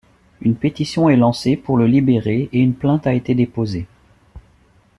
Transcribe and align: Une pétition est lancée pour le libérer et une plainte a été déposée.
Une 0.41 0.55
pétition 0.55 1.09
est 1.09 1.15
lancée 1.15 1.55
pour 1.55 1.77
le 1.77 1.85
libérer 1.85 2.49
et 2.53 2.57
une 2.59 2.73
plainte 2.73 3.05
a 3.05 3.13
été 3.13 3.35
déposée. 3.35 3.85